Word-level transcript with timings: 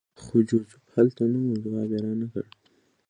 خو 0.21 0.35
جوزف 0.49 0.83
هلته 0.95 1.23
نه 1.31 1.39
و 1.41 1.47
او 1.51 1.55
ځواب 1.63 1.89
یې 1.93 1.99
رانکړ 2.05 2.45